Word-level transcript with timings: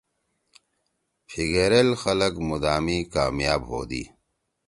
پھیگرئیل 1.27 1.89
خلق 2.01 2.33
مدامی 2.49 2.97
کامیاب 3.13 3.61
ہودی۔ 3.69 4.03